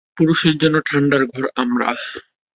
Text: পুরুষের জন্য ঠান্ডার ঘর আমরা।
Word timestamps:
পুরুষের 0.17 0.55
জন্য 0.61 0.75
ঠান্ডার 0.85 1.21
ঘর 1.25 1.43
আমরা। 1.55 1.87